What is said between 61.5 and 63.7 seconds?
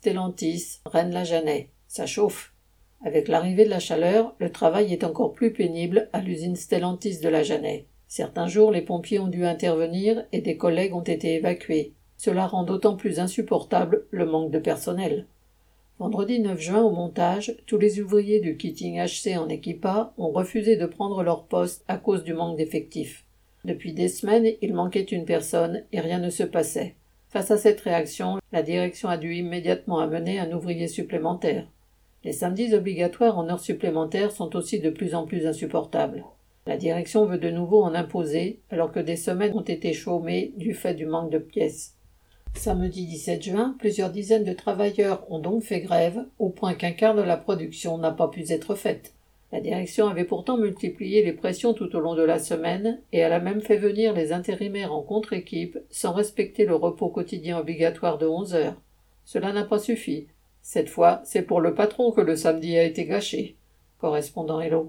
le patron que le samedi a été gâché.